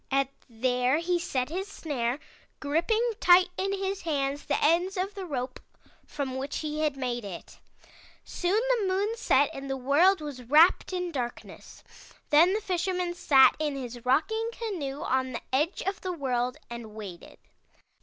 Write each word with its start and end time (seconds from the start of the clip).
And 0.09 0.27
there 0.49 0.97
he 0.97 1.19
set 1.19 1.49
his 1.49 1.67
snare, 1.67 2.17
gripping 2.59 3.11
tight 3.19 3.49
in 3.55 3.71
his 3.71 4.01
hands 4.01 4.43
the 4.45 4.57
ends 4.59 4.97
of 4.97 5.13
the 5.13 5.27
rope 5.27 5.59
from 6.07 6.37
which 6.37 6.57
he 6.57 6.79
had 6.79 6.97
made 6.97 7.23
it. 7.23 7.59
"Soon 8.23 8.59
the 8.79 8.87
moon 8.91 9.15
set 9.15 9.51
and 9.53 9.69
the 9.69 9.77
world 9.77 10.19
was 10.19 10.41
wrapped 10.41 10.91
in 10.91 11.11
darkness. 11.11 11.83
Then 12.31 12.53
the 12.53 12.61
Fisherman 12.61 13.13
sat 13.13 13.55
in 13.59 13.75
his 13.75 14.03
rocking 14.03 14.49
canoe 14.53 15.03
on 15.03 15.33
the 15.33 15.41
edge 15.53 15.83
of 15.83 16.01
the 16.01 16.13
world 16.13 16.57
and 16.67 16.95
waited. 16.95 17.37